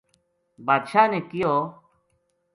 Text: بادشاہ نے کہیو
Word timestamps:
بادشاہ 0.65 1.05
نے 1.11 1.19
کہیو 1.29 1.53